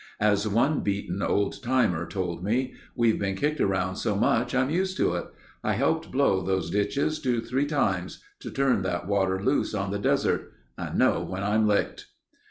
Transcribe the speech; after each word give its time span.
As 0.19 0.47
one 0.47 0.79
beaten 0.81 1.21
old 1.21 1.61
timer 1.61 2.07
told 2.07 2.43
me, 2.43 2.73
"We've 2.95 3.19
been 3.19 3.35
kicked 3.35 3.61
around 3.61 3.97
so 3.97 4.15
much 4.15 4.55
I'm 4.55 4.71
used 4.71 4.97
to 4.97 5.13
it. 5.13 5.27
I 5.63 5.73
helped 5.73 6.11
blow 6.11 6.41
those 6.41 6.71
ditches 6.71 7.19
two 7.19 7.39
three 7.39 7.67
times, 7.67 8.19
to 8.39 8.49
turn 8.49 8.81
that 8.81 9.05
water 9.07 9.43
loose 9.43 9.75
on 9.75 9.91
the 9.91 9.99
desert. 9.99 10.53
I 10.75 10.91
know 10.91 11.21
when 11.21 11.43
I'm 11.43 11.67
licked." 11.67 12.07